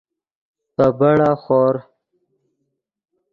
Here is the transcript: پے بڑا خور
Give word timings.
پے 0.75 0.85
بڑا 0.97 1.31
خور 1.43 1.75